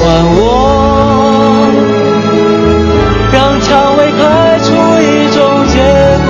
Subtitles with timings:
[0.00, 0.04] 换
[0.36, 0.42] 我，
[3.32, 4.22] 让蔷薇开
[4.60, 4.66] 出
[5.02, 5.36] 一种
[5.72, 5.76] 结
[6.26, 6.28] 果。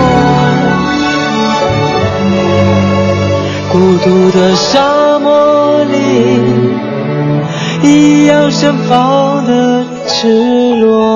[3.71, 3.75] 孤
[4.05, 5.29] 独的沙漠
[5.85, 5.93] 里，
[7.83, 11.08] 一样盛放的赤裸。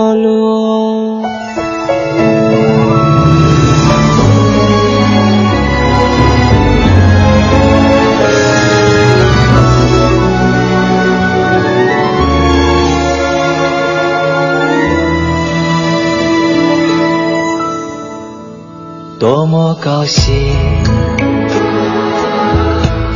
[19.23, 20.35] 多么高兴，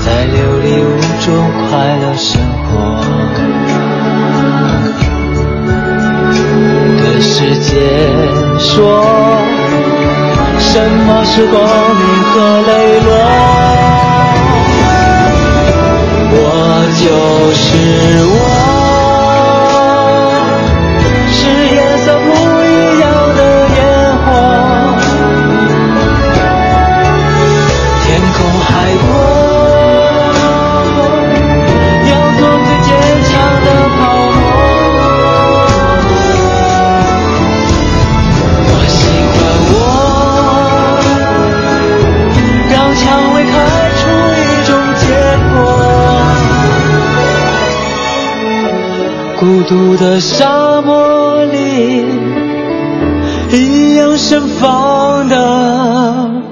[0.05, 1.35] 在琉璃屋中
[1.69, 3.03] 快乐生活，
[6.97, 7.75] 对世界
[8.57, 9.03] 说，
[10.61, 11.61] 什么是光
[11.97, 13.11] 明和磊落？
[16.31, 16.39] 我
[17.01, 17.03] 就
[17.53, 17.67] 是
[18.29, 18.76] 我。
[49.47, 52.05] 孤独的沙漠里，
[53.53, 56.43] 一样盛放的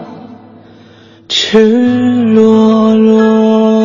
[1.28, 3.82] 赤裸裸。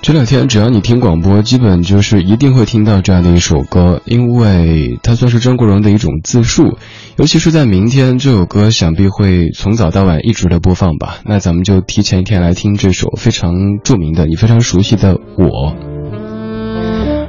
[0.00, 6.78] 这两天，只要你听广播，基本就是一定会听到这样的一首歌，因为它算是张国荣的一种自述。
[7.18, 11.18] 尤其是在明天，这首歌想必会从早到晚一直的播放吧。
[11.26, 13.52] 那咱们就提前一天来听这首非常
[13.84, 15.44] 著名的、你非常熟悉的《我》。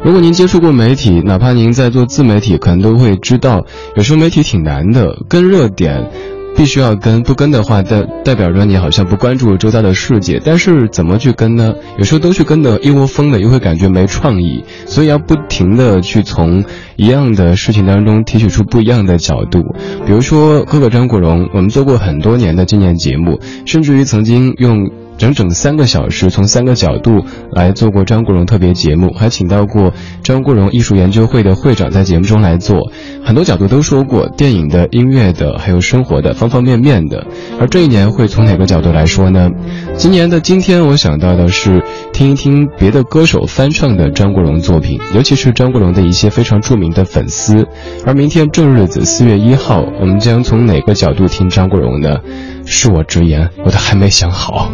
[0.05, 6.09] 如果您接触过媒体，哪怕您在做自媒体，可能都会知道，有时候媒体挺难的，跟热点。
[6.55, 10.41] 必须要跟，不跟的话，代代表着你好像不关注周遭的世界。
[10.43, 11.73] 但是怎么去跟呢？
[11.97, 14.63] 有时候都去跟的一窝蜂的，又会感觉没创意。
[14.85, 16.63] 所以要不停的去从
[16.95, 19.61] 一样的事情当中提取出不一样的角度。
[20.05, 24.89] 比如说哥哥张国荣，我们做过很多年的纪念节目，甚至于曾经用。
[25.17, 29.93] 整整三个小时，从三个角度来做过张国荣特别节目，还请到过
[30.23, 32.91] 张国荣艺术研究会的会长在节目中来做，
[33.23, 37.25] 很多角度都说过，电影的、音乐的，还有生活的方方面面的。
[37.59, 39.49] 而这一年会从哪个角度来说呢？
[39.95, 41.81] 今年的今天，我想到的是
[42.11, 47.67] 听一听别的歌手翻唱的张国荣作品，尤其是张国荣的一些非常著名的粉丝。
[48.05, 52.19] 而明天正日子四月一号，我们将从哪个角度听张国荣呢？
[52.65, 54.69] 恕我直言，我都还没想好。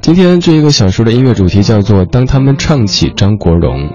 [0.00, 3.88] 今天这一个小说的音乐主题叫做《当他们唱起张国荣》，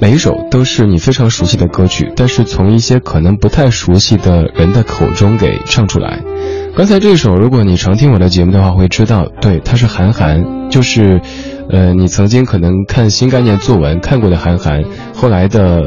[0.00, 6.20] 每一首都是你非常熟悉的歌曲，但是从一些可能不太熟悉的人的口中给唱出来。
[6.76, 11.20] 刚才这首，如果你常听我的节目的话，会知道，对，他是韩寒，就是，
[11.68, 14.82] 呃，你曾经可能看新概念作文看过的韩寒，
[15.14, 15.82] 后来的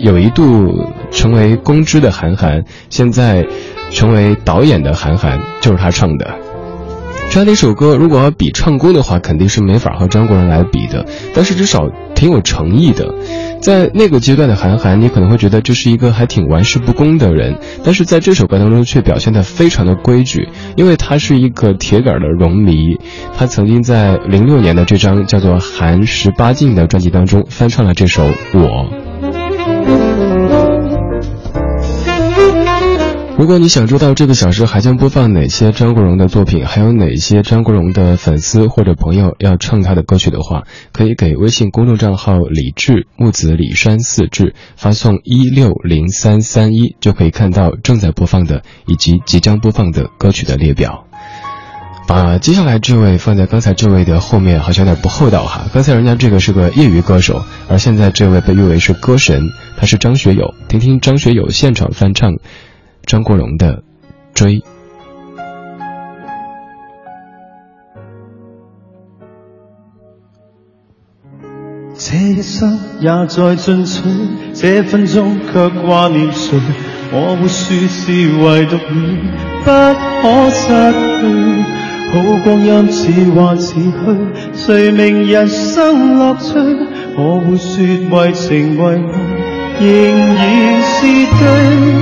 [0.00, 3.46] 有一度成为公知的韩寒，现在
[3.90, 6.41] 成为导演的韩寒，就是他唱的。
[7.32, 11.06] 这样的一首歌，如果要比唱功的话，肯定是没法和张国荣来比的。
[11.34, 13.14] 但是至少挺有诚意的。
[13.58, 20.46] 在那个阶段的韩寒，你可能会觉得这是一个还挺玩世不恭的人，但是在这首歌当中却表现得非常的规矩，
[20.76, 22.76] 因为他是一个铁杆的荣迷。
[23.34, 28.60] 他曾经在零六年的这张叫做《韩十八禁》的专辑当中翻唱了这首《我》。
[33.42, 40.62] 如果你想知道这个小时还将播放哪些张国荣的作品，还有哪些张国荣的粉丝或者朋友要唱他的歌曲的话，
[40.92, 51.08] 可以给微信公众账号李志木子李山四志发送一六零三三一，就可以看到正在播放的以及即将播放的歌曲的列表。
[52.06, 55.68] 把接下来这位放在刚才这位的后面，好像有点不厚道哈。
[55.74, 60.54] 刚才人家这个是个业余歌手，而现在这位被誉为是歌神，他是张学友。
[60.68, 62.36] 听听张学友现场翻唱
[63.06, 63.76] 张国荣的
[64.34, 64.58] 《追》。
[71.94, 74.02] 这一生也在进取，
[74.54, 76.58] 这分钟却挂念谁？
[77.12, 78.10] 我会说是
[78.42, 79.30] 唯独你
[79.62, 80.62] 不可失
[81.20, 81.22] 去。
[82.12, 82.14] 好
[82.44, 83.90] 光阴似幻似虚，
[84.52, 86.58] 谁明人生乐趣？
[87.16, 89.00] 我会说为情为爱，
[89.80, 91.06] 仍然是
[91.38, 92.01] 对。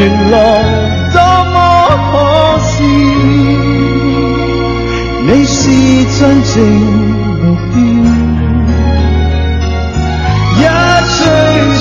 [0.00, 0.34] 原来
[1.12, 1.20] 多
[1.52, 1.56] 么
[2.10, 2.12] 可
[2.64, 2.72] 笑，
[5.26, 5.60] 你是
[6.18, 6.52] 真正
[7.42, 7.44] 目
[7.74, 7.76] 标。
[10.56, 10.58] 一
[11.18, 11.20] 追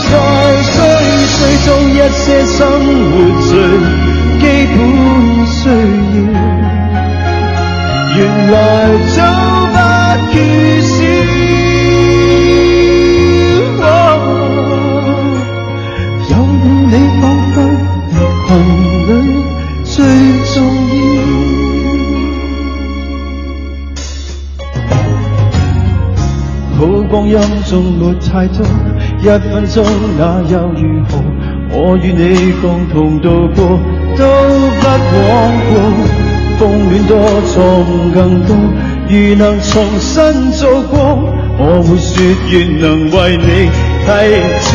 [0.10, 0.12] 再
[0.76, 0.76] 追，
[1.38, 2.58] 追踪一些生
[3.10, 3.12] 活
[3.48, 3.50] 最
[4.42, 4.78] 基本
[5.48, 5.58] 需
[6.20, 6.36] 要。
[8.18, 8.20] 原
[8.52, 8.54] 来
[27.78, 28.66] 没太多，
[29.22, 29.86] 一分钟
[30.18, 31.12] 那又如何？
[31.72, 33.80] 我与你共同度过，
[34.18, 34.24] 都
[34.82, 34.86] 不
[35.30, 35.32] 枉
[35.70, 35.74] 过。
[36.58, 37.14] 风恋多，
[37.46, 38.50] 错误更多。
[39.08, 40.98] 如能重新做過，
[41.58, 42.10] 我會說
[42.50, 43.70] 願能為你
[44.04, 44.08] 提
[44.66, 44.70] 前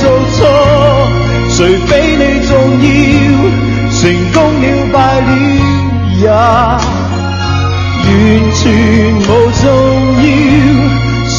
[0.00, 0.02] 做
[0.34, 0.38] 錯。
[1.48, 2.52] 誰比你重
[2.84, 2.86] 要？
[3.94, 4.00] 成
[4.32, 4.94] 功了敗
[5.24, 5.28] 了
[6.20, 6.26] 也
[8.04, 8.08] 完
[8.52, 8.62] 全
[9.20, 9.22] 无
[9.62, 9.64] 重
[10.22, 10.24] 要。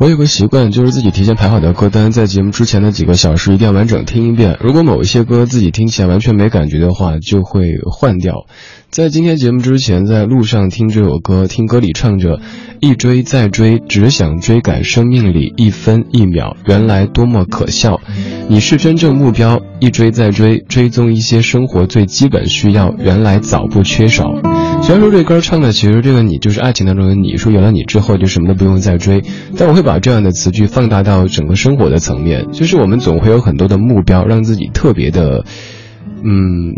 [0.00, 4.56] 我有个习惯，就是自己提前排好的歌单，在节目之前的几个小时一定要完整听一遍。
[4.58, 8.46] 如果某一些歌自己听起来完全没感觉的话，就会换掉。
[8.88, 12.40] 在今天节目之前，在路上听这首歌，听歌里唱着
[12.80, 18.00] “一追再追，只想追赶生命里一分一秒，原来多么可笑。
[18.48, 24.32] 你是真正目标，一追再追，追踪一些生活最基本需要，原来早不缺少。”
[24.82, 29.22] 虽然说这歌唱的其实这个你就是爱情当中的你，说有了你之后就什么都不用再追，
[29.56, 35.44] 但我会把这样的词句放大到整个生活的层面，就是我们总会有很多的目标，让自己特别的，
[36.24, 36.72] 嗯。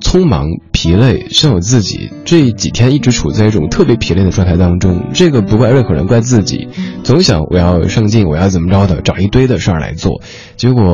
[0.00, 5.06] 匆忙、疲累，像我自己这几天一直处在一种特别疲累的状态当中。
[5.12, 6.68] 这个不怪任何人，怪自己，
[7.02, 10.22] 总想我要上进，我要怎么着的，找一堆的事儿来做，
[10.56, 10.84] 结果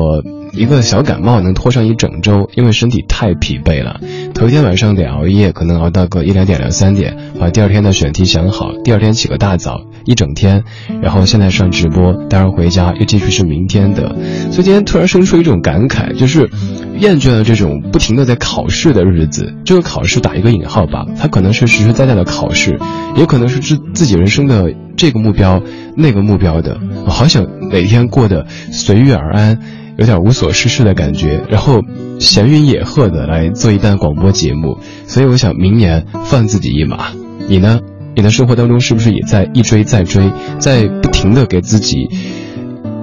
[0.55, 3.99] 一个小感冒能拖上一整周，因为身体太疲惫了。
[4.33, 10.63] 头一天晚上得熬夜，可能熬到个一两点、两三点，把第二天的选题想好，第二天起个大早，一整天，
[11.01, 14.15] 然后现在上直播，待会回家又继续是明天的。
[14.51, 16.49] 所以今天突然生出一种感慨，就是。
[16.95, 22.79] 厌倦了这种不停的在考试的日子，这个考试打一个引号吧，它可能是实实在在的考试，
[23.17, 25.61] 也可能是自自己人生的这个目标、
[25.97, 26.79] 那个目标的。
[27.05, 29.59] 我好想每天过得随遇而安，
[29.97, 31.81] 有点无所事事的感觉，然后
[32.19, 34.77] 闲云野鹤的来做一档广播节目。
[35.07, 37.11] 所以我想明年放自己一马。
[37.47, 37.79] 你呢？
[38.15, 42.07] 你的生活当中是不是也在一追再追，在不停的给自己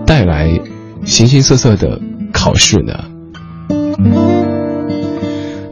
[0.07, 0.49] 带来
[1.05, 2.01] 形形色色的
[2.33, 3.05] 考试呢？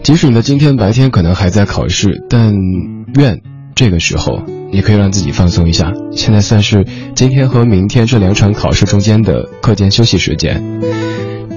[0.02, 2.52] 即使你的今天白天可能还在考试，但
[3.14, 3.40] 愿
[3.74, 5.92] 这个时候你可以让自己放松一下。
[6.12, 6.84] 现在算是
[7.14, 10.62] 今天和明天这两场考试中间的课间休息时间。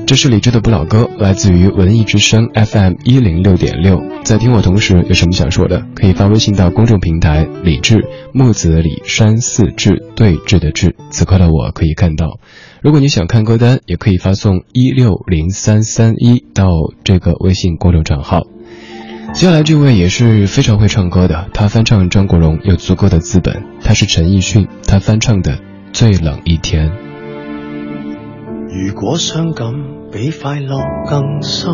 [0.06, 4.04] 这是李志的不老歌，来自于文艺之声 FM 一零六点六。
[4.24, 10.96] 在听我同时，有什么想说的，可以发微信到公众平台“李志木子李山四志对峙的志”。
[11.10, 12.38] 此刻的我可以看到。
[12.82, 16.68] 如果你想看歌单，也可以发送一六零三三一到
[17.06, 18.42] 这个微信公众账号。
[19.34, 23.64] 接下来这位也是非常会唱歌的，他翻唱张国荣有足够的资本。
[23.82, 25.52] 他是陈奕迅，他翻唱的
[25.92, 26.90] 《最冷一天》。
[28.70, 29.74] 如果伤感
[30.12, 30.78] 比快乐
[31.10, 31.74] 更深，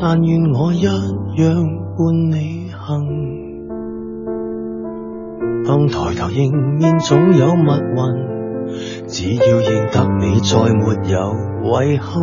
[0.00, 0.94] 但愿我一样
[1.96, 3.04] 伴你行。
[5.66, 8.30] 当抬头迎面总有密云。
[9.08, 11.34] 只要认得你，再没有
[11.92, 12.22] 遗憾。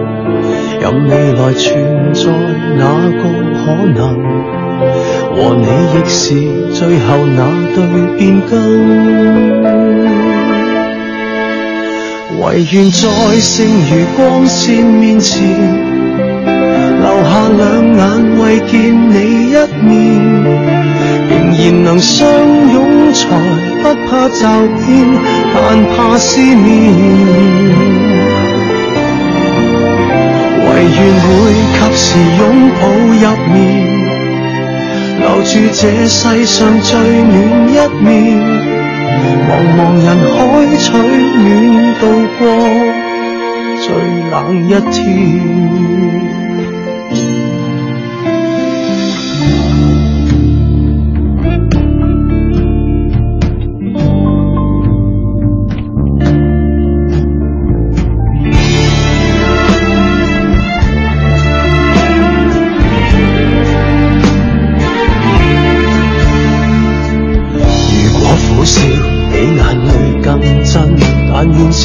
[0.81, 2.25] 任未来存在
[2.75, 2.83] 哪
[3.21, 3.21] 个
[3.53, 4.01] 可能，
[5.35, 6.19] 和你亦是
[6.73, 7.39] 最后那
[7.75, 7.77] 对
[8.17, 8.51] 变更。
[12.39, 13.07] 唯愿在
[13.39, 15.37] 剩余光线面前，
[16.99, 17.61] 留下两
[17.95, 18.01] 眼
[18.39, 18.75] 为见
[19.11, 19.53] 你一
[19.85, 19.93] 面，
[21.29, 22.27] 仍然能相
[22.73, 23.19] 拥才
[23.83, 24.41] 不怕骤
[24.79, 24.87] 变。
[25.53, 25.55] 但
[25.95, 26.59] 怕思念，
[30.81, 31.29] 唯愿会
[31.77, 32.05] 及时
[32.39, 32.41] 拥
[32.81, 33.23] 抱入
[33.53, 33.55] 眠，
[35.19, 37.31] 留住这世上最暖
[37.69, 38.09] 一面。
[39.47, 40.35] 茫茫人海
[40.77, 41.49] 取暖，
[41.99, 42.03] 度
[42.39, 42.41] 过
[43.77, 43.85] 最
[44.31, 44.33] 冷
[44.67, 45.05] 一天。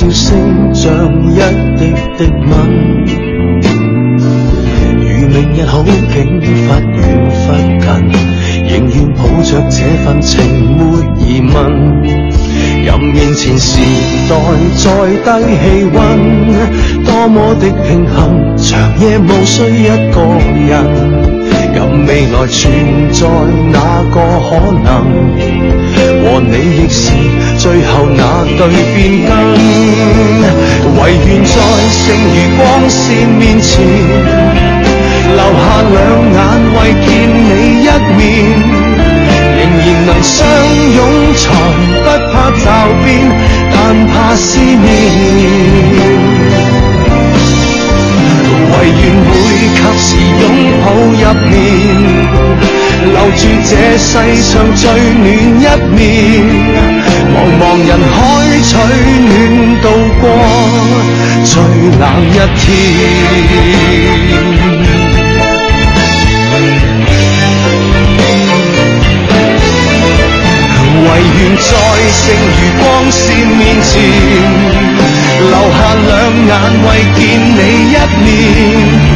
[0.07, 0.93] 笑声像
[1.33, 1.35] 一
[1.77, 2.51] 滴滴吻，
[5.01, 6.15] 如明日好景忽
[6.95, 6.97] 远
[7.29, 7.35] 忽
[7.81, 7.87] 近，
[8.69, 10.35] 仍愿抱着这份情
[10.77, 10.81] 没
[11.19, 11.55] 疑问。
[12.85, 13.79] 任面前时
[14.29, 14.33] 代
[14.77, 14.87] 再
[15.17, 15.61] 低气
[15.93, 15.99] 温，
[17.05, 18.17] 多么的庆幸，
[18.57, 18.65] 长
[19.01, 20.17] 夜无需一个
[20.69, 20.71] 人。
[21.75, 23.29] 任未来存在
[23.73, 24.15] 哪个
[24.49, 24.87] 可能？
[26.27, 27.13] 和你亦是
[27.57, 29.31] 最后那对变更，
[30.99, 31.55] 唯愿在
[31.89, 32.03] 剩
[32.35, 33.71] 余光线面前，
[35.31, 35.65] 留下
[35.95, 35.95] 两
[36.35, 36.37] 眼
[36.75, 37.49] 为见你
[37.85, 37.87] 一
[55.27, 55.99] 暖一面。
[57.35, 58.17] 茫茫人海
[58.63, 58.71] 取
[59.27, 59.31] 暖
[59.83, 59.85] 度
[60.21, 60.25] 过
[61.45, 61.53] 最
[61.99, 62.65] 冷一天。
[70.99, 71.63] 唯愿在
[72.13, 73.87] 剩余光线面前。
[75.39, 76.11] 留下兩
[76.47, 76.53] 眼
[76.83, 77.21] 為見
[77.57, 77.61] 你
[77.93, 79.16] 一面，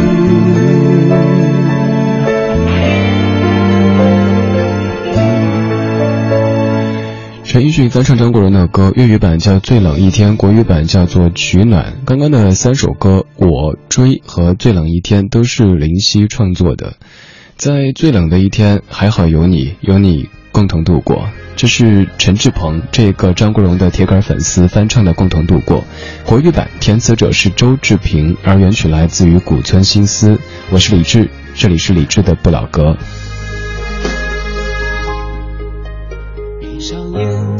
[7.61, 11.93] 陈奕迅翻唱张国荣的歌，粤语版叫《最冷一天》，国语版叫做《取暖》。
[12.05, 16.95] 刚刚的三首歌，《我追》和《最冷一天》都是林夕创作的。
[17.57, 21.29] 在最冷的一天，还好有你，有你共同度过。
[21.55, 25.81] 这是陈志朋这个张国荣的铁杆粉丝翻唱的《共同度过》，
[26.27, 30.39] 国语版填词者是周志平，而原曲来自于古村新司。
[30.71, 32.97] 我是李志，这里是李志的不老歌。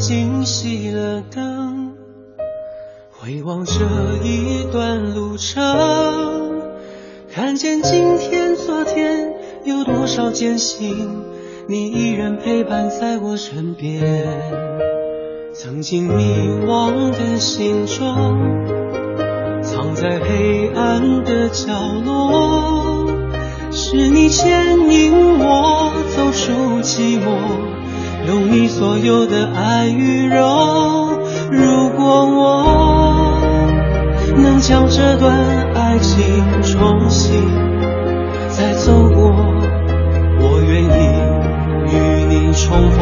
[0.01, 1.93] 静熄了灯，
[3.12, 3.74] 回望这
[4.24, 5.62] 一段路程，
[7.31, 9.31] 看见今天、昨天
[9.63, 11.22] 有多少艰辛，
[11.67, 14.01] 你依然陪伴在我身边。
[15.53, 18.39] 曾经迷惘的心中，
[19.62, 23.05] 藏在黑暗的角落，
[23.72, 27.81] 是你牵引我走出寂寞。
[28.32, 31.20] 用你所有的爱与柔，
[31.52, 33.38] 如果我
[34.38, 35.38] 能将这段
[35.76, 36.18] 爱情
[36.64, 37.44] 重新
[38.48, 39.34] 再走过，
[40.39, 40.88] 我愿意
[41.91, 43.02] 与你重逢，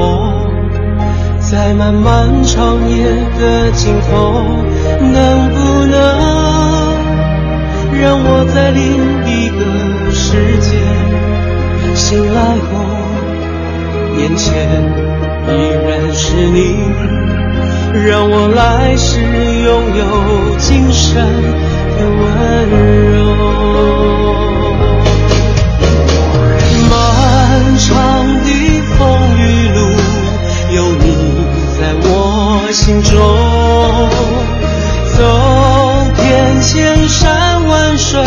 [1.40, 3.06] 在漫漫长夜
[3.40, 4.34] 的尽头，
[5.00, 5.94] 能不能
[8.02, 8.82] 让我在另
[9.28, 9.62] 一个
[10.12, 10.76] 世界
[11.94, 12.84] 醒来后，
[14.18, 15.19] 眼前。
[15.52, 16.78] 依然是你，
[18.06, 20.02] 让我来世拥有
[20.58, 21.16] 今生
[21.98, 22.22] 的温
[23.12, 23.18] 柔。
[26.90, 26.92] 漫
[27.78, 27.88] 长
[28.44, 28.48] 的
[28.98, 28.98] 风
[29.38, 29.42] 雨
[29.76, 29.78] 路，
[30.76, 31.06] 有你
[31.80, 32.08] 在我
[32.72, 33.12] 心中。
[35.18, 35.20] 走
[36.16, 38.22] 遍千山万水，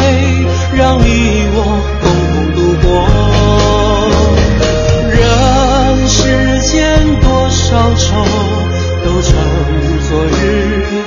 [0.74, 1.56] 让你我
[2.02, 2.04] 共
[2.34, 3.21] 同度过。
[9.04, 9.32] 都成
[10.00, 11.01] 昨日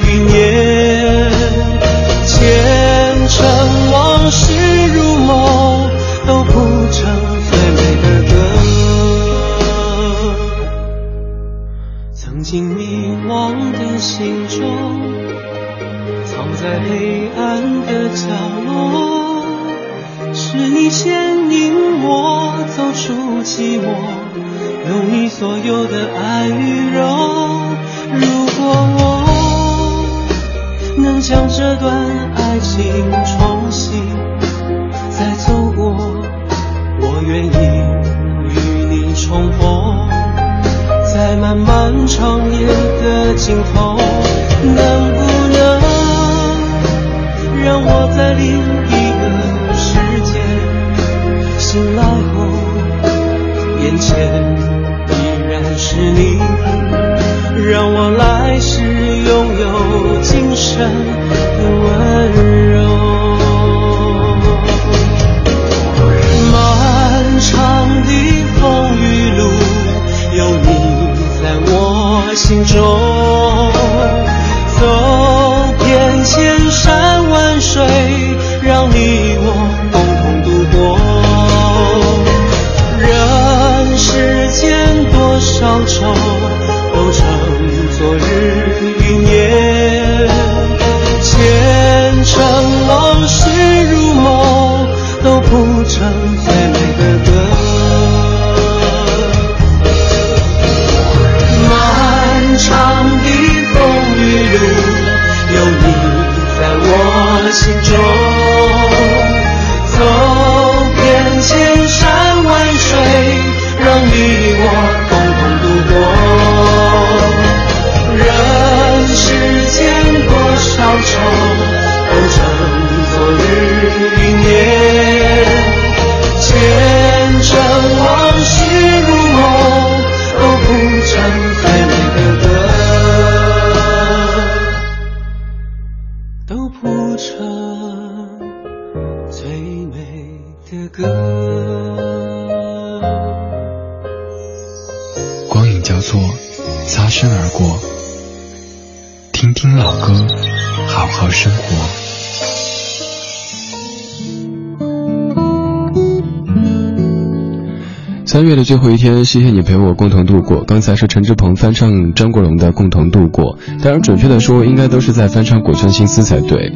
[158.55, 160.63] 的最后一天，谢谢你陪我共同度过。
[160.63, 166.71] 刚才是陈志朋翻唱张国荣的《共同度过》，当然准确的说，应该都是在翻唱《古村心思》才对。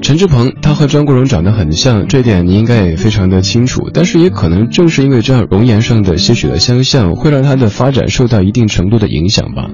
[0.00, 3.90] 陈志朋他和张国荣长得很像，这点你应该也非常的清楚。
[3.94, 9.70] 但是也可能正是因为这样容颜上的些许的相像，会让他的发展受到一定程度的影响吧。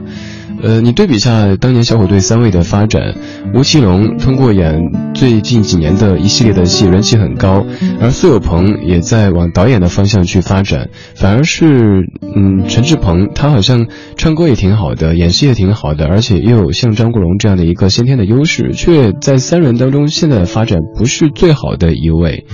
[0.60, 3.14] 呃，你对比一下当年小虎队三位的发展，
[3.54, 4.80] 吴奇隆通过演
[5.14, 7.64] 最近几年的一系列的戏，人气很高，
[8.00, 22.46] 而苏有朋也在往导演的方向去发展，反而是，嗯，陈志朋他好像唱歌也挺好的，演戏也挺好的，而且又有像张国荣这样的一个先天的优势，却在三人当中现在的发展不是最好的一位。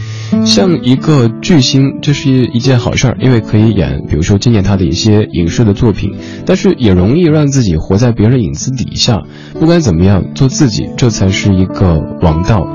[0.45, 6.13] 像一个巨星，这是一件好事儿，因为可以演，比如说今年他的一些影视的作品，
[6.45, 7.94] 但是也容易让自己活。
[7.95, 12.67] 活在别人影子底下，不管怎么样，做自己，这才是一个王道。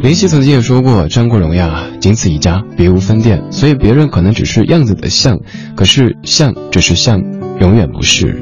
[0.00, 5.40] 林夕曾经也说过：“张国荣呀，仅此一家，别无分店。”所以别人可能只是样子的像，
[5.74, 7.20] 可是像只是像，
[7.58, 8.40] 永远不是。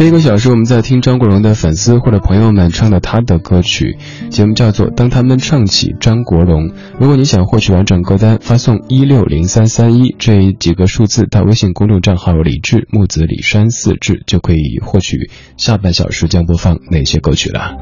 [0.00, 3.98] 这一个小时，我们在听张国荣的粉丝或者朋友们唱的他的歌曲，
[4.30, 6.68] 节目叫做《当他们唱起张国荣》。
[6.98, 17.76] 如果你想获取完整歌单，发送一六零三三一这几个数字到微信公众账号“李志木子李山四志”，就可以获取下半小时将播放哪些歌曲了。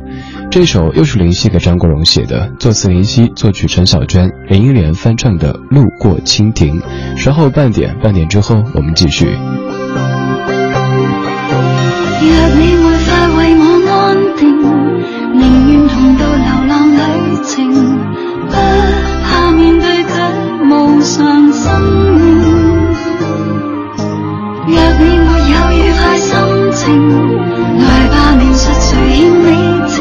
[0.50, 6.80] 这首又是林夕给张国荣写的，作词林夕，作曲陈小娟，林忆莲翻唱的《路过蜻蜓》。
[7.16, 9.28] 稍后半点，半点之后我们继续。
[12.20, 12.26] 若
[12.56, 13.94] 你会快为我安
[14.36, 14.42] 定，
[15.32, 16.98] 宁愿同度流浪旅
[17.44, 17.56] 程，
[18.48, 18.52] 不
[19.24, 20.10] 怕面对这
[20.66, 20.68] 无
[21.00, 21.64] 常生
[22.16, 22.18] 命。
[24.66, 26.26] 若你没有愉快心
[26.72, 26.82] 情，
[27.78, 29.46] 来吧描述谁欠你
[29.88, 29.96] 情，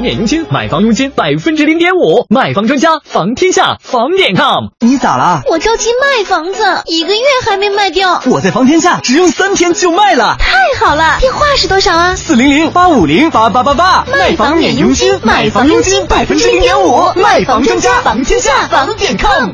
[0.00, 4.68] 房免佣金，买房佣金百分之零点五，卖房专家房天下房点 com。
[4.80, 5.42] 你咋了？
[5.46, 8.22] 我着急卖房子，一个月还没卖掉。
[8.24, 11.18] 我在房天下只用三天就卖了，太好了！
[11.20, 12.16] 电话是多少啊？
[12.16, 14.06] 四零零八五零八八八八。
[14.10, 19.50] 卖房免佣金，买房佣金百分之零点五，卖房专家房天下房点 com。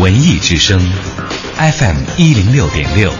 [0.00, 0.80] 文艺之声
[1.56, 3.12] ，FM 一零六点六，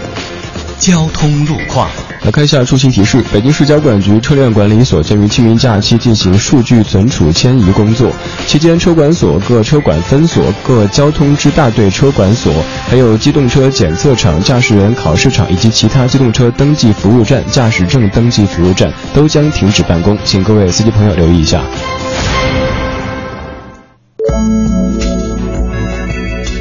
[0.79, 1.89] 交通路况。
[2.21, 8.11] 来看一下出行提示：北京市交管局车辆管理所将于清明假期进行数据存储迁移工作，
[8.47, 12.53] 期间车管所、各车管分所、各交通支大队车管所，
[12.87, 21.61] 还有机动车检测场、驾驶员考试场以及其他机动车登记服务站、驾驶证登记服务站都将停止办公，请各位司机朋友留意一下。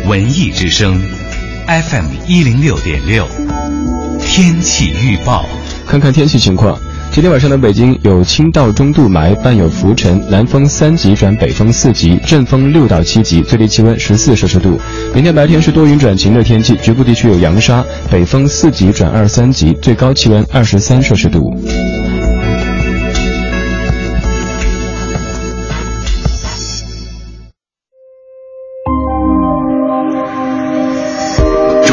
[0.09, 1.01] 文艺之声
[1.69, 3.27] ，FM 一零六点六。
[4.35, 5.45] 天气预报，
[5.87, 6.81] 看看天气情况。
[7.11, 14.81] 今天晚上的北京有轻到中度霾，伴有浮尘，南风三级转北风四级，阵风六到七级，最低气温十四摄氏度。
[15.15, 21.55] 明天白天是多云转晴的天气，局部地区有扬沙，北风四级转二三级，最高气温二十三摄氏度。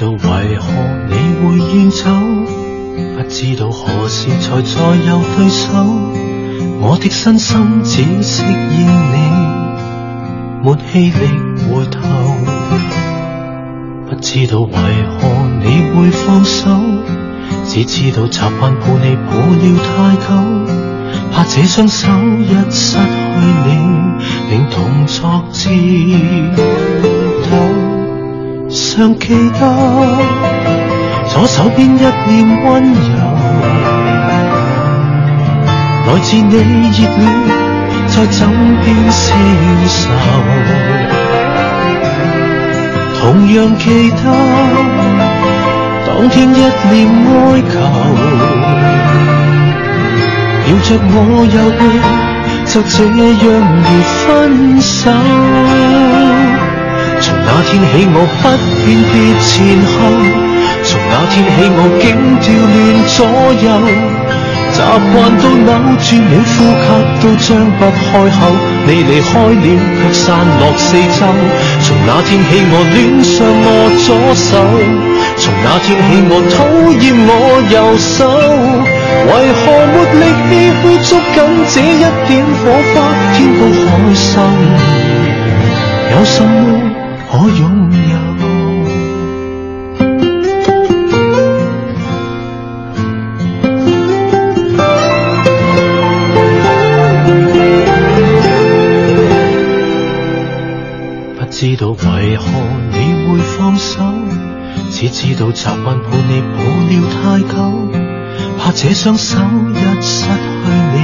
[0.00, 0.66] 道为何
[1.10, 2.08] 你会远走，
[3.18, 5.68] 不知道何时才再有对手。
[6.80, 9.14] 我的身心只适应你，
[10.64, 11.20] 没气力
[11.68, 12.00] 回头。
[14.08, 15.28] 不知道为何
[15.62, 16.70] 你会放手，
[17.66, 20.28] 只知道习惯抱你抱了太久，
[21.30, 22.08] 怕这双手
[22.38, 23.02] 一失去
[23.66, 23.68] 你，
[24.48, 27.19] 令动作颤。
[28.72, 29.58] 尚记得
[31.28, 32.98] 左手边一脸温柔，
[36.06, 36.58] 来自你热
[37.18, 37.22] 恋
[38.06, 38.38] 在枕
[38.84, 39.34] 边消
[39.88, 39.98] 受。
[43.20, 44.22] 同样记得
[46.06, 46.94] 当天一脸
[47.26, 47.28] 哀
[47.72, 47.74] 求，
[50.66, 51.14] 摇着我
[51.52, 51.80] 右臂，
[52.72, 53.44] 就这样
[53.84, 55.10] 而分手。
[57.20, 58.48] 从那天起，我不
[58.84, 59.52] 辨别前
[59.92, 59.94] 后；
[60.82, 62.08] 从那天起，我竟
[62.40, 62.74] 调乱
[63.12, 63.18] 左
[63.60, 63.68] 右，
[64.72, 64.80] 习
[65.12, 66.64] 惯到扭转了呼吸
[67.20, 68.40] 都张不开口。
[68.86, 69.68] 你离开了，
[70.00, 70.24] 却散
[70.58, 71.20] 落四周。
[71.82, 73.68] 从那天起，我恋上我
[74.00, 74.48] 左手；
[75.36, 76.56] 从那天起，我讨
[77.04, 77.30] 厌我
[77.68, 78.16] 右手。
[79.28, 79.30] 为
[79.60, 81.36] 何没力气去捉
[81.68, 82.96] 紧这一点火花？
[83.34, 84.40] 天高海深，
[86.12, 86.89] 有什么？
[87.32, 88.18] 可拥有，
[101.38, 102.42] 不知道为何
[102.90, 102.96] 你
[103.28, 104.02] 会放手，
[104.90, 107.54] 只知道习惯抱你抱了太久，
[108.58, 109.38] 怕这双手
[109.72, 110.32] 一失去
[110.96, 110.98] 你，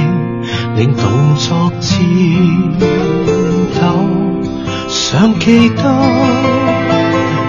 [0.75, 3.36] 令动作颤。
[5.09, 5.81] 尚记得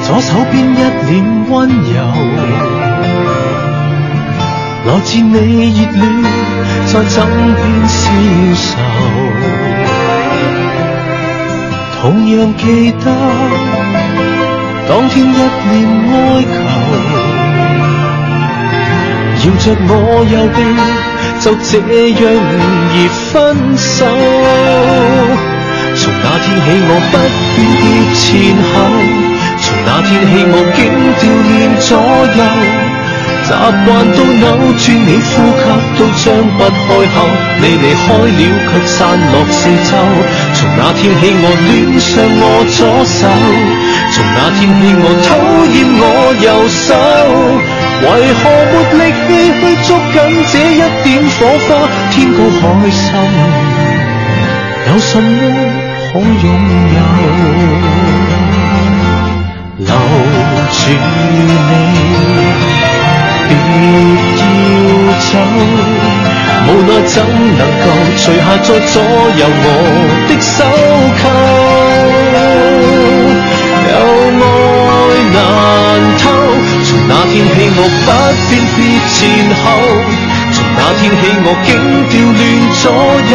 [0.06, 0.76] 左手边一
[1.10, 1.10] 脸
[1.50, 1.92] 温柔，
[4.86, 5.34] 来自你
[5.72, 6.00] 热恋
[6.86, 7.16] 在枕
[7.56, 7.98] 边消
[8.54, 8.62] 愁。
[12.00, 13.04] 同样记得
[14.88, 15.28] 当天一
[15.68, 15.74] 念
[16.12, 16.14] 哀
[19.34, 19.92] 求，摇着我
[20.30, 20.58] 右臂，
[21.40, 21.70] 就这
[22.10, 22.22] 样
[22.94, 22.96] 而
[23.32, 23.34] 分
[23.76, 24.06] 手。
[26.00, 27.12] 从那天起，我不
[27.54, 27.84] 辨别
[28.14, 28.22] 前
[28.70, 28.72] 后；
[29.60, 30.80] 从那天起，我竟
[31.10, 31.90] 调乱左
[32.38, 32.40] 右，
[33.42, 33.50] 习
[33.84, 34.44] 惯到扭
[34.76, 35.60] 转你呼吸
[35.96, 37.16] 都张不开口。
[37.60, 38.96] 你离开了，却散
[39.32, 39.90] 落四周。
[40.54, 42.08] 从那天起，我恋上
[42.38, 42.42] 我
[42.76, 43.20] 左手；
[44.12, 45.28] 从那天起，我讨
[45.74, 46.02] 厌我
[46.44, 46.86] 右手。
[48.00, 48.06] 为
[48.38, 48.40] 何
[48.96, 50.16] 没力气去捉紧
[50.52, 51.68] 这一点火花？
[52.12, 53.02] 天高海深，
[54.86, 55.26] 有什么
[56.20, 56.26] 我拥
[56.94, 56.98] 有？
[59.86, 59.94] 留
[60.74, 61.70] 住你，
[63.46, 63.50] 别
[64.34, 64.42] 要
[65.20, 65.30] 走。
[66.66, 67.14] 无奈怎
[67.56, 67.86] 能够
[68.18, 68.94] 除下再左
[69.38, 69.66] 右我
[70.26, 70.56] 的手
[71.22, 71.22] 扣？
[73.86, 73.94] 有
[74.90, 74.92] 爱
[75.36, 75.38] 难
[76.18, 76.20] 偷，
[76.84, 78.08] 从那天起我不
[78.50, 78.76] 辨别
[79.14, 79.16] 前
[79.62, 79.64] 后，
[80.50, 81.68] 从那天起我竟
[82.10, 82.36] 调乱
[82.74, 82.84] 左
[83.30, 83.34] 右。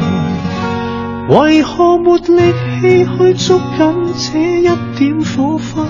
[1.31, 4.63] 为何没力气去捉紧这一
[4.97, 5.87] 点火花？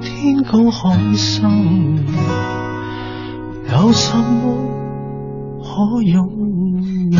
[0.00, 1.98] 天高海深，
[3.70, 4.56] 有什么
[5.62, 7.18] 可拥有？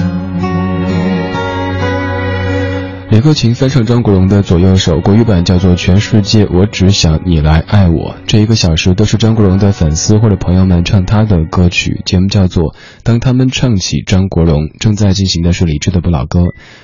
[3.15, 8.11] 李克勤翻唱张国荣的《左右手》，国语版叫做《全世界我只想你来爱我》。
[8.27, 12.03] 这一个小时都是张国荣的粉丝或者朋友们唱他的歌曲。
[12.05, 12.73] 节目叫做
[13.05, 16.41] 《当他们唱起张国荣》，正在进行的是李志的不老歌。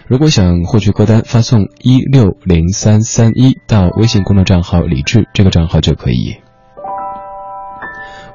[0.06, 6.36] 如果想获取歌单，发送一六零三三一到微信公众账号李志这个账号就可以。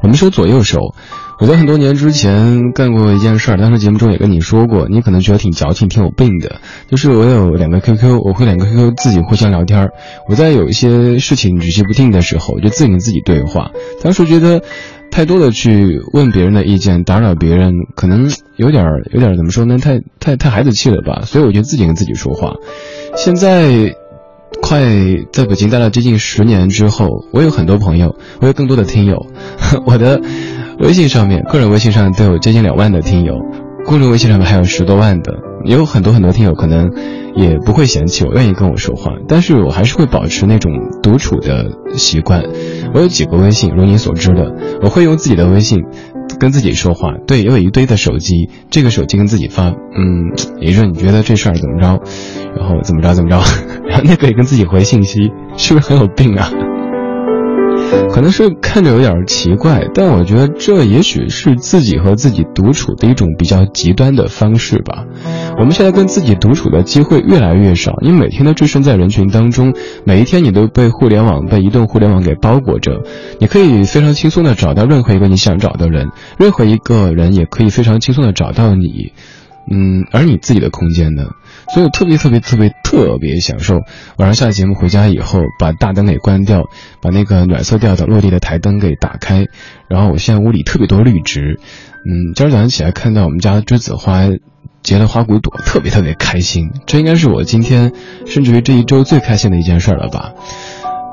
[0.03, 0.93] 我们说左右手。
[1.37, 6.61] 我在很多年之前干过一件事儿，当时节目中也跟你说过，你可能觉得挺矫情、挺有病的。
[6.89, 9.89] 就是我有两个 QQ，我会两个 QQ 自己互相聊天。
[10.29, 13.71] 我在有一些事情举棋不定的时候，我就自己跟自己对话。
[14.01, 14.61] 当时觉得，
[15.11, 19.77] 太多的去问别人的意见，打扰别人，可能有点儿有点儿怎么说呢？
[19.77, 21.23] 太太太孩子气了吧？
[21.25, 22.53] 所以我就自己跟自己说话。
[23.17, 23.93] 现在，
[24.61, 24.79] 快
[25.33, 29.27] 在北京待了接近十年之后，我有很多朋友，我有更多的听友，
[29.85, 30.21] 我的。
[30.79, 33.35] 微信上面，个人微信上都有接近两万的听友，
[33.85, 35.33] 公众微信上面还有十多万的，
[35.63, 36.91] 也有很多很多听友可能
[37.35, 42.43] 也不会嫌弃我，愿意跟我说话，但是我还是会保持那种独处的习惯。
[42.93, 45.79] 我有几个微信，如你所知的，我会用自己的微信
[46.39, 47.13] 跟自己说话。
[47.25, 52.01] 对，也有一堆的手机，这个手机跟自己发，嗯，李润，你觉得这事儿怎么着？
[52.57, 53.37] 然后怎么着怎么着？
[53.87, 56.49] 然后那个也跟自己回信息，是不是很有病啊？
[58.09, 65.05] 可能是看着有点奇怪，但我觉得这也许是自己和自己独处的一种比较极端的方式吧。
[65.57, 69.73] 我们现在跟自己独处的机会越来越少，你每天都置身在人群当中，
[70.05, 73.01] 每一天你都被互联网、被移动互联网给包裹着。
[73.39, 79.11] 你可以非常轻松的找到任何一个你想找的人，任何一个人也可以非常轻松的找到你。
[79.71, 81.23] 嗯，而你自己的空间呢？
[81.73, 83.75] 所以我特别特别特别特别享受
[84.17, 86.69] 晚上下节目回家以后，把大灯给关掉，
[87.01, 89.45] 把那个暖色调的落地的台灯给打开，
[89.89, 91.59] 然后我现在屋里特别多绿植，
[92.05, 94.23] 嗯，今儿早上起来看到我们家栀子花
[94.83, 97.91] 结了花骨朵，特别特别开心，这应该是我今天
[98.25, 100.33] 甚至于这一周最开心的一件事了吧。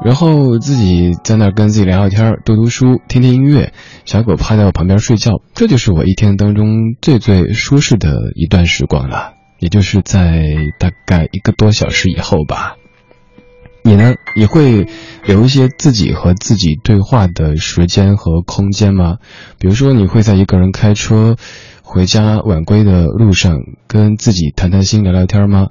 [0.04, 3.72] 然后自己在那儿跟自己聊聊天，读读书，听听音乐，
[4.04, 9.34] 小狗趴在我旁边睡觉，这就是我一天当中最最舒适的一段时光了。
[9.62, 12.74] 也就是在大概一个多小时以后吧，
[13.84, 14.16] 你呢？
[14.34, 14.88] 你会
[15.24, 19.18] 留一些自己和自己对话的时间和空间吗？
[19.60, 21.36] 比如说，你会在一个人开车
[21.80, 25.68] 回家晚归的路上，跟自己谈谈心、聊聊天吗？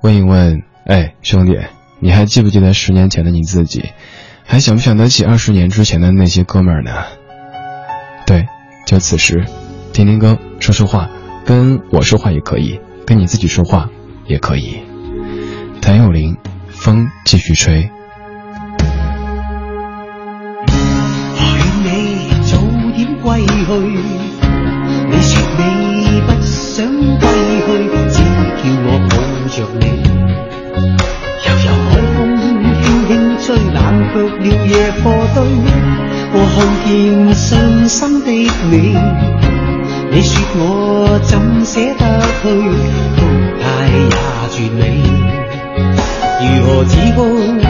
[0.00, 1.58] 问一问，哎，兄弟，
[2.00, 3.84] 你还记不记得十年前的你自己？
[4.46, 7.04] 还想不想得起二十年之前的那些哥们儿呢？
[8.26, 8.46] 对，
[8.86, 9.44] 就此时，
[9.92, 11.10] 听听歌，说说话，
[11.44, 12.80] 跟我说话也可以。
[13.06, 13.88] 跟你自己说话
[14.26, 14.80] 也可以。
[15.80, 16.36] 谭咏麟，
[16.68, 17.88] 风继续吹。
[21.84, 22.58] 你早
[22.96, 23.54] 点归去，
[25.08, 26.84] 你说你不想
[27.20, 27.24] 归
[27.62, 27.72] 去，
[28.10, 28.18] 只
[28.58, 29.14] 叫我抱
[29.54, 29.84] 着你。
[31.46, 32.18] 悠悠海风
[32.82, 33.78] 轻轻吹，冷
[34.12, 35.36] 却了夜火堆。
[36.32, 36.90] 我看见
[37.32, 37.94] 伤心
[38.24, 38.26] 的
[38.68, 38.74] 你。
[40.58, 42.02] 我怎舍得
[42.40, 42.44] 去？
[43.16, 43.18] 哭
[43.60, 44.08] 态也
[44.50, 44.82] 绝美，
[46.40, 47.65] 如何止步？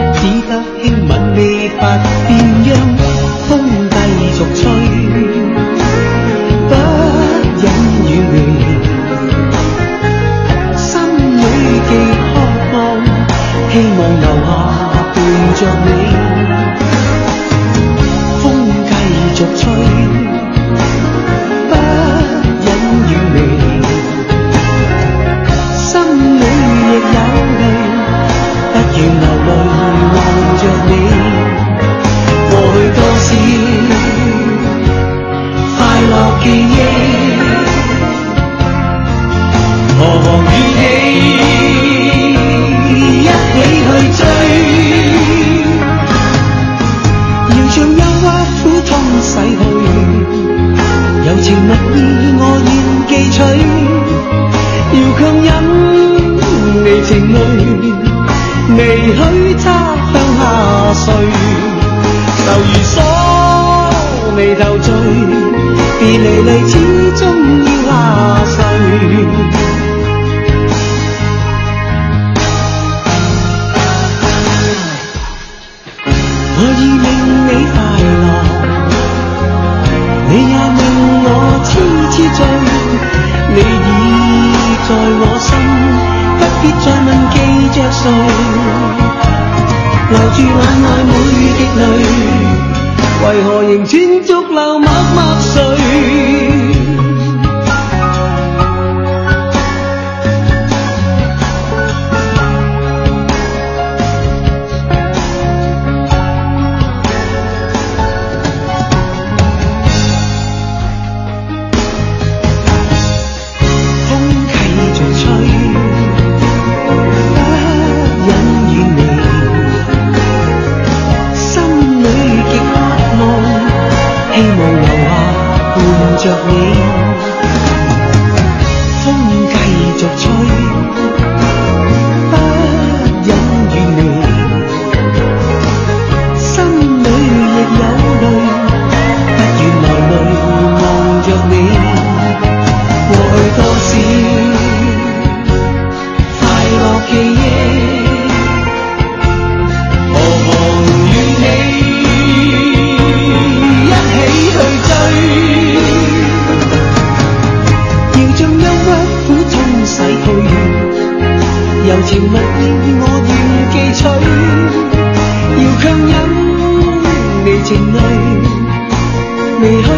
[169.59, 169.96] 未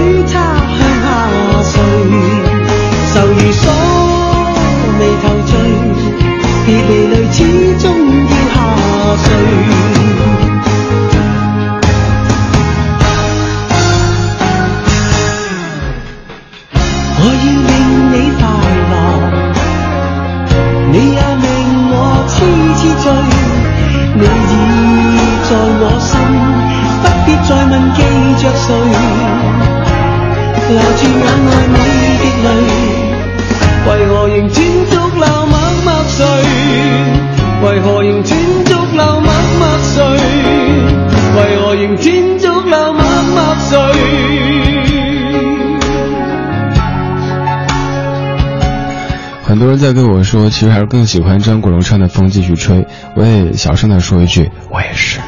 [49.80, 52.78] 在跟我说，其实还是更喜欢张国荣唱的《风继续吹》。
[53.16, 55.20] 我也小声地说一句，我也是。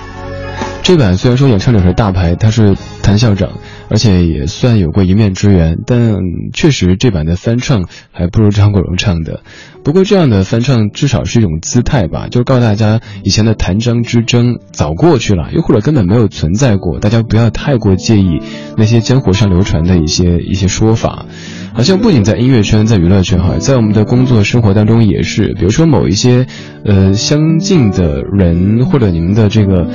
[0.83, 3.51] 这版虽然说演唱者是大牌，他是谭校长，
[3.89, 6.15] 而且也算有过一面之缘，但
[6.53, 9.41] 确实这版的翻唱还不如张国荣唱的。
[9.83, 18.41] 不过这样的翻唱至少是一种姿态吧，就告诉大家以前的谭张之争早过去了，又或者根本没有存在过，大家不要太过介意
[18.75, 21.25] 那些江湖上流传的一些一些说法。
[21.73, 25.53] 好像不仅在音乐圈，在娱乐圈哈，在我们的工作生活当中也是。
[25.57, 26.45] 比如说某一些，
[26.83, 29.87] 呃，相近的人或者你们的这个，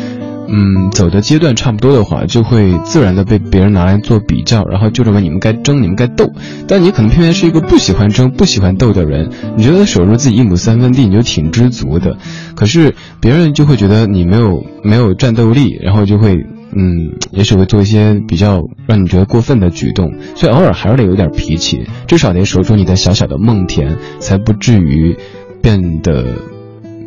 [0.48, 6.32] 嗯，走的阶段差不多的话，就会自然的被别人拿来做比较，然后就认为你们该争，你们该斗。
[6.66, 12.16] 但你可能偏偏是一个不喜欢争、不喜欢斗的人，你觉得守住自己一亩三分地你就挺知足的。
[12.54, 16.46] 可是别人就会觉得你没有没有战斗力，然后就会。
[16.78, 25.16] 嗯，也许会做一些比较让你觉得过分的举动，所以偶尔还是得有点脾气，至少得守住你的小小的梦田，才不至于
[25.62, 26.36] 变得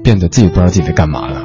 [0.03, 1.43] 变得自己不知道自己在干嘛了。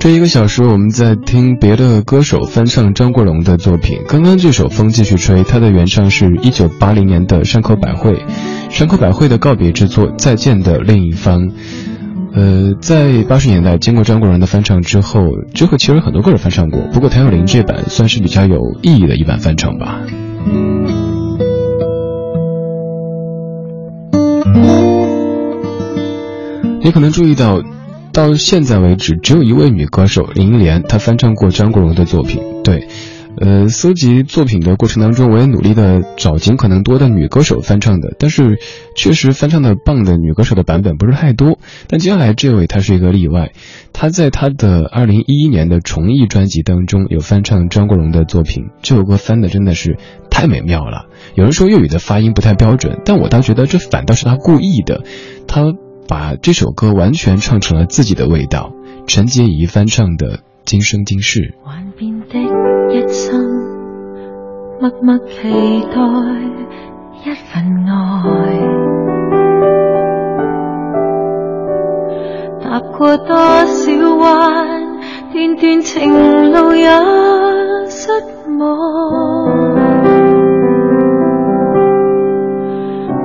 [0.00, 3.98] 这一个小时，我们在听别的歌手翻唱张国荣的作品。
[4.08, 8.24] 刚刚这首《风继续吹》，它的原唱是一九八零年的山口百惠，
[8.70, 11.48] 山口百惠的告别之作《再见的另一方》。
[12.32, 15.20] 呃，在八十年代经过张国荣的翻唱之后，
[15.52, 20.00] 之后其实很多歌手翻唱过，不过谭咏麟这版算是比较有意义的一版翻唱吧。
[26.82, 27.60] 你可能注意到，
[28.12, 32.42] 到现在为止，只有一位女歌手林忆莲，她翻唱过张国荣的作品。
[32.64, 32.88] 对，
[33.36, 38.58] 呃，搜集作品的过程当中，我也努力的找尽可能多的女歌手翻唱的，但是
[38.94, 41.58] 确实翻唱的棒的女歌手的版本不是太多。
[41.88, 43.52] 但接下来这位她是一个例外，
[43.94, 49.96] 她在她的二零一一年的重艺专辑当中有翻唱张国荣的作品，这首歌翻的真的是
[50.28, 51.06] 太美妙了。
[51.34, 55.02] 有人说粤语的发音不太标准，但我倒觉得这反倒是他故意的，
[55.46, 55.62] 他
[56.06, 58.72] 把这首歌完全唱成了自己的味道。
[59.06, 60.38] 陈洁仪翻唱的
[60.70, 61.40] 《今生今世》。
[61.64, 62.38] 幻变的
[62.94, 63.44] 一生，
[64.80, 65.50] 默默期
[65.90, 65.98] 待
[67.24, 67.90] 一份爱。
[72.60, 75.00] 踏过多少弯，
[75.32, 76.88] 段段情路也
[77.88, 78.12] 失
[78.60, 78.62] 望。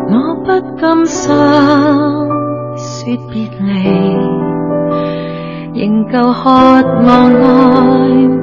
[0.10, 1.32] 我不甘心
[2.76, 4.34] 说别离，
[6.12, 7.44] 够渴望爱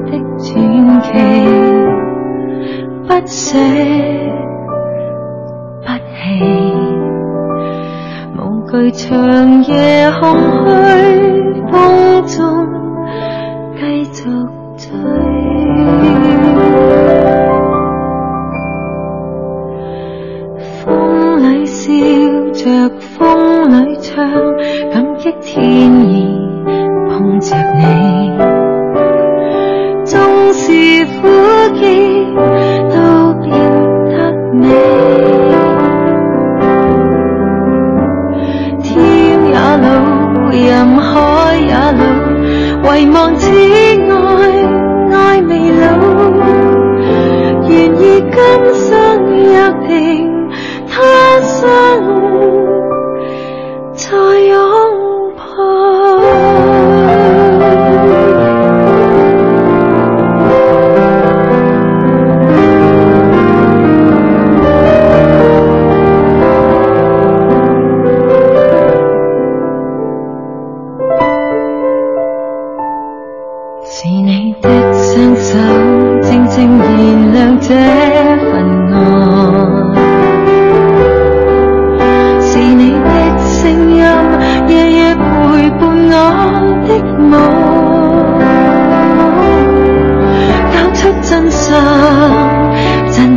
[0.05, 0.49] 的传
[1.01, 1.07] 奇，
[3.07, 3.37] 不舍
[5.81, 6.13] 不弃。
[8.37, 8.39] 无
[8.69, 9.71] 惧长夜
[10.19, 10.23] 空
[10.85, 11.73] 虚，风
[12.27, 12.37] 中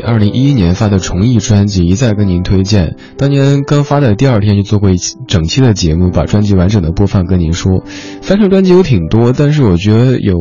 [0.00, 7.84] 二零一一年发的重艺专辑一再跟您推荐，当年刚发的第二天就做过一期整期的节目，把专辑完整的播放跟您说。
[8.22, 10.36] 翻唱专辑有挺多，但是我觉得有，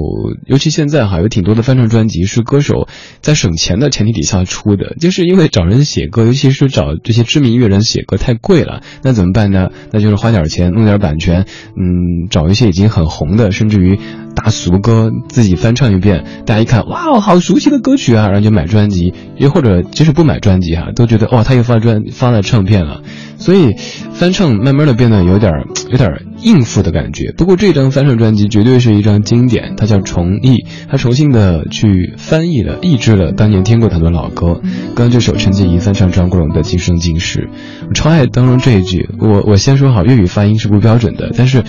[0.45, 2.87] 尤其现在哈有挺多的翻唱专辑是歌手
[3.21, 9.69] 在省钱的前提底下出的，就是因为找人写歌，尤其是找这些知名乐人写歌太贵了，那怎么办呢？
[9.91, 11.45] 那就是花点钱弄点版权，
[11.75, 13.99] 嗯，找一些已经很红的，甚至于
[14.41, 23.01] 大俗歌自己翻唱一遍，大家一看，哇，好熟悉的歌曲啊，然后就买专辑，又或者即使不买专辑哈、都觉得哇，他又发专发了唱片了，
[23.37, 23.75] 所以
[24.13, 25.51] 翻唱慢慢的变得有点
[25.89, 26.09] 有点
[26.41, 27.33] 应付的感觉。
[27.35, 34.61] 不过这张翻唱专辑绝对是一张经典，它叫重译，它重新的去翻译了、译制了当年听过的很多老歌。
[34.95, 37.49] 刚刚这首陈洁仪翻唱张国荣的《今生今世》，
[37.89, 39.09] 我超爱当中这一句。
[39.19, 41.65] 我我先说好，粤语发音是不标准的，但是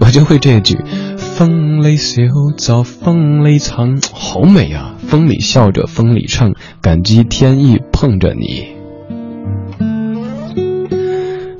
[0.00, 0.78] 我就会这一句。
[1.36, 2.22] 风里笑
[2.56, 4.94] 着风里唱，好美啊！
[5.08, 8.68] 风里笑着风里唱，感激天意碰着你。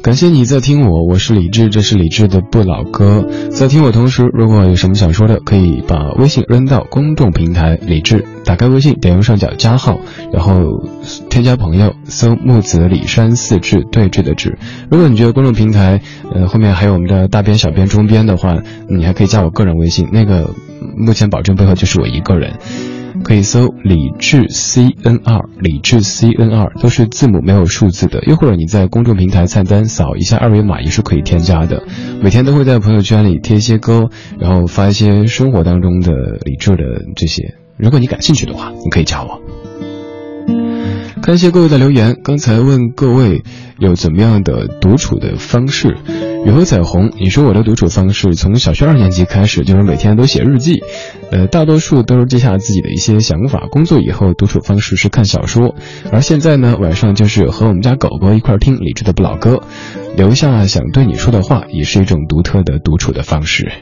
[0.01, 3.27] 感谢你在听我，我是李志，这是李志的不老歌。
[3.51, 9.99] 在听我同时，如果有什么想说的，可以把微信扔到公众平台李志打开微信，点右上角加号，
[10.33, 10.85] 然后
[11.31, 14.59] 添加朋友，搜木子李山四志对峙的志。
[14.91, 16.01] 如果你觉得公众平台，
[16.33, 20.51] 呃，后面还有我们的大编、小编、中编的话，你还可以加我个人微信，那个
[20.97, 22.59] 目前保证背后就是我一个人。
[23.23, 31.85] 可以搜李智 C N 二，李智 C N 二都是字母没有数字的，又或者你在公众平台菜单扫一下二维码也是可以添加的。
[32.21, 36.13] 每天都会在朋友圈里贴一些歌，然后发一些生活当中的
[36.45, 37.55] 李智的这些。
[37.77, 39.41] 如果你感兴趣的话，你可以加我。
[41.23, 43.43] 感谢各位的留言，刚才问各位
[43.79, 45.97] 有怎么样的独处的方式。
[46.45, 50.83] 雨和彩虹，你说我的独处方式从小学二年级开始就是每天都写日记，
[51.31, 53.67] 呃，大多数都是记下自己的一些想法。
[53.71, 55.75] 工作以后独处方式是看小说，
[56.13, 59.63] 而现在呢，晚上就是和我们家狗狗一块听理智的不老歌，
[60.19, 63.73] 留下想对你说的话，也是一种独特的独处的方式。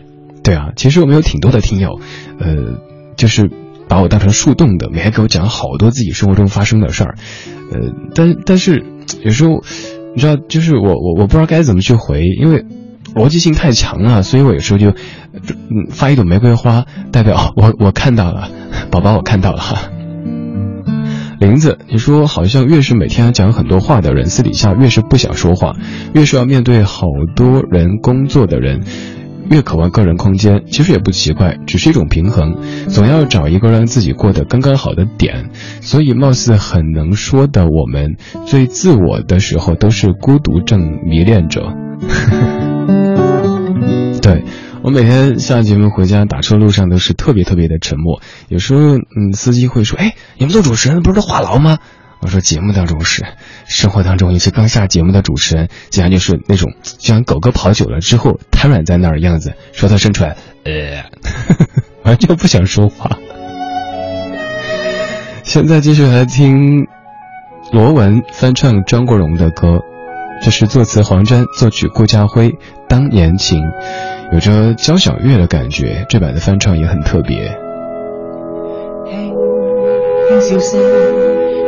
[0.45, 1.99] 对啊，其实我们有挺多的听友，
[2.39, 2.79] 呃，
[3.17, 3.51] 就是
[3.93, 7.17] 把我当成树洞的，每天给我讲好多自己生活中发生的事儿，
[7.71, 8.83] 呃，但但是
[9.23, 9.63] 有时候。
[10.15, 12.67] 你知道，就是我我我不知道该怎么去回，因为
[13.15, 14.93] 逻辑性太强了，所以我有时候就，
[15.89, 18.51] 发一朵玫瑰花，代表我我看到了，
[18.91, 19.89] 宝宝我看到了哈。
[21.41, 25.77] 林子，你说好像越是每天讲很多话的人，私底下越是不想说话，
[26.13, 28.83] 越是要面对好多人工作的人。
[29.51, 32.57] 越渴望个人空间，其实也不奇怪，只是一种平衡，
[32.89, 35.51] 总要找一个让自己过得刚刚好的点。
[35.81, 38.17] 所以，貌似很能说的我们，
[38.47, 41.75] 最自我的时候都是孤独症迷恋者。
[44.23, 44.45] 对
[44.83, 51.79] 我每天下节目回家打车路上都是特别特别的沉默，有时候嗯，司机会说：“哎，你们做主持人不是话痨吗？”
[52.23, 53.27] 我说节目当中是，
[53.67, 61.03] 生活当中，一些刚下节目的主持人，竟然就是那种就像狗哥跑久了之后瘫软在那儿样子，舌头伸出来，呃，
[62.05, 63.19] 完全不想说话。
[65.43, 66.87] 现在继续来听
[67.73, 69.81] 罗文翻唱张国荣的歌，
[70.43, 72.51] 这是作词黄沾，作曲顾家辉，
[72.89, 73.59] 《当年情》，
[74.33, 77.59] 有着交响乐的感觉，这版的翻唱也很特别。
[80.29, 81.32] 轻轻笑声。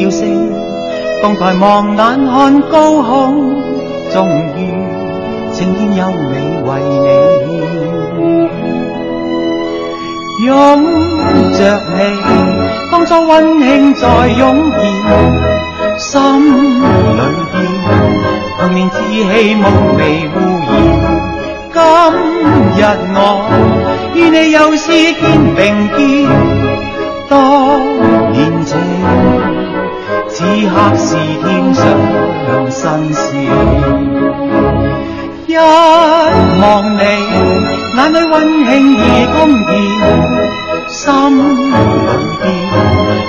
[0.00, 0.26] 叫声，
[1.20, 3.54] 凤台望眼看高空，
[4.10, 4.26] 终
[4.56, 4.58] 于
[5.52, 6.68] 晴天优美为
[7.46, 7.50] 你
[10.46, 10.48] 拥
[11.52, 11.60] 着
[11.98, 11.98] 你，
[12.90, 14.80] 当初温馨再涌现，
[15.98, 16.08] 心
[16.48, 17.20] 里
[17.52, 17.54] 边
[18.58, 19.64] 童年稚气梦
[19.98, 20.00] 未
[20.34, 20.36] 污
[21.74, 21.78] 染，
[22.74, 22.82] 今日
[23.14, 23.18] 我。
[24.14, 25.20] 与你又是肩
[25.54, 25.60] 并
[25.96, 25.98] 肩，
[30.70, 31.82] 刻是天上
[32.70, 33.20] 新鲜。
[35.46, 36.62] 一望
[36.94, 37.02] 你，
[37.96, 38.34] 眼里温
[38.66, 38.96] 馨已
[39.32, 39.70] 通电，
[40.88, 40.96] 心
[41.38, 41.72] 里
[42.40, 42.44] 边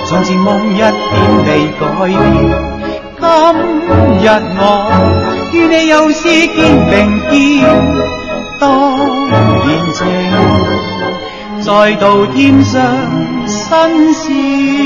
[0.06, 0.90] 从前梦一点
[1.46, 2.14] 未改变。
[3.20, 3.26] 今
[4.22, 4.26] 日
[4.58, 4.62] 我
[5.52, 6.58] 与你又是肩
[6.90, 6.94] 并
[7.30, 7.34] 肩，
[8.60, 8.66] 当
[9.66, 10.00] 年情。
[11.62, 12.82] 再度添上
[13.46, 14.81] 新鲜。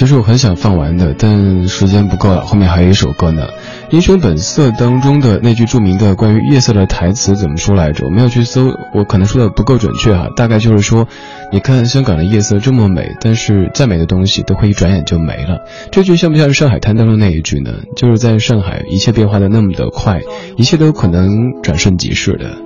[0.00, 2.40] 其实我很想放完的，但时间不够了。
[2.40, 3.48] 后面还有一首歌呢，
[3.90, 8.06] 《英雄本色》当中的那句著名的关于夜色的台词怎么说来着？
[8.06, 10.30] 我没有去搜，我可能说的不够准确哈。
[10.34, 11.06] 大概就是说，
[11.52, 15.66] 你看香港的夜色这么美，但是再美的东西都会一转眼就没了。
[15.90, 17.70] 这句像不像《上海滩》当中那一句呢？
[17.94, 20.22] 就是在上海，一切变化的那么的快，
[20.56, 22.56] 一切都可能转瞬即逝的，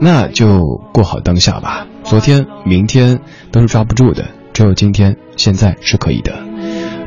[0.00, 1.86] 那就过好当下吧。
[2.04, 3.20] 昨天、明天
[3.52, 4.24] 都是抓不住的，
[4.54, 6.47] 只有今天、现在是可以的。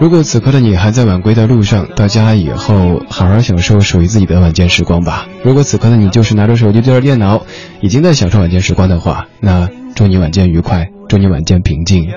[0.01, 5.27] 如果此刻的你还在晚归的路上，到家以后好好享受属于自己的晚间时光吧。
[5.43, 7.43] 如果此刻的你就是拿着手机对着电脑，
[7.81, 12.07] 已经在享受晚间时光的话，那祝你晚间愉快，祝你晚间平静。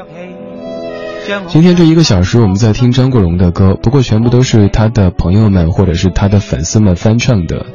[1.48, 7.66] 今天这一个小时我们在听张国荣的歌，不过全部都是他的朋友们或者是他的粉丝们翻唱的。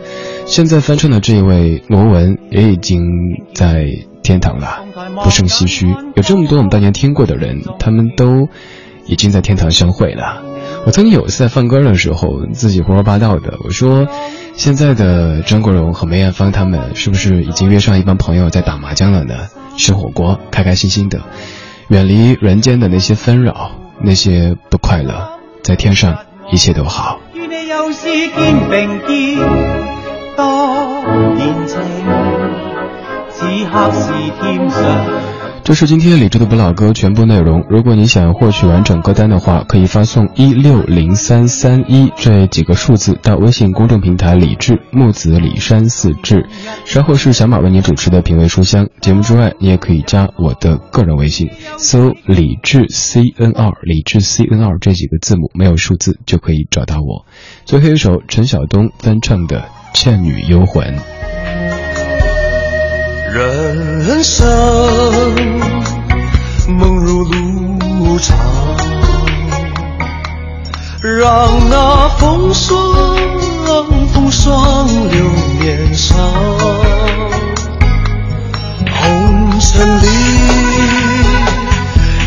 [0.47, 3.03] 现在翻唱的这一位罗文也已经
[3.53, 3.86] 在
[4.24, 4.86] 天堂了，
[5.24, 5.88] 不胜唏嘘。
[6.16, 8.49] 有这么多我们当年听过的人，他们都
[9.10, 10.43] 已经在天堂相会了。
[10.86, 14.07] 我曾经有一次在放歌的时候，自己胡说八道的，我说
[14.55, 19.36] 现在的张国荣和梅艳芳他们是不是已经约上一帮朋友在打麻将了呢？
[19.78, 21.22] 吃火锅，开开心心的，
[21.88, 23.72] 远离人间的那些纷扰，
[24.03, 25.32] 那些不快乐，
[25.64, 26.16] 在天上
[26.51, 27.20] 一切都好。
[35.64, 37.64] 这是今天李智的不老歌全部内容。
[37.70, 46.47] 如果你想获取完整歌单的话，可以发送一六零三三一这几个数字到微信公众平台“李智木子李山四志”。
[46.86, 57.28] 稍后是小马为你主持的品味书香节目之外，你也可以加我的个人微信，搜“李智 C N 二”，李智 C N 二这几个字母没有数字就可以找到我。
[57.66, 59.62] 最后一首陈晓东翻唱的
[59.93, 60.97] 《倩女幽魂》。
[63.74, 64.47] 人生
[66.67, 68.36] 梦如路长，
[71.01, 72.78] 让那风霜
[74.13, 76.17] 风霜留面上。
[78.91, 80.07] 红尘里，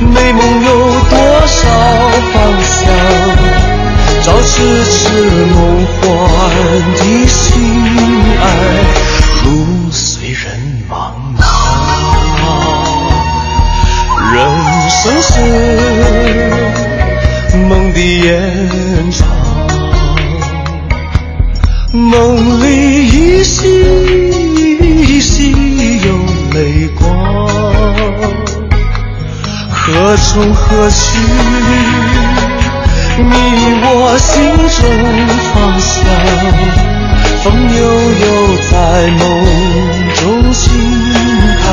[0.01, 0.71] 美梦有
[1.11, 1.69] 多少
[2.33, 2.81] 方向？
[4.23, 4.97] 找痴痴
[5.47, 6.01] 梦幻
[6.97, 7.43] 的心
[8.41, 8.45] 爱，
[9.45, 9.47] 路
[14.89, 15.33] 声声
[17.69, 19.27] 梦的延长，
[21.93, 22.67] 梦里
[23.09, 23.69] 依稀
[24.81, 25.53] 依稀
[26.07, 26.09] 有
[26.55, 27.01] 泪光。
[29.71, 31.19] 何从何去？
[33.19, 33.25] 你
[33.85, 34.81] 我心中
[35.53, 35.93] 方向，
[37.43, 37.45] 风
[37.77, 37.81] 悠
[38.23, 38.25] 悠，
[38.71, 38.73] 在
[39.19, 39.21] 梦
[40.17, 40.21] 中
[40.53, 40.63] 轻
[41.63, 41.67] 叹。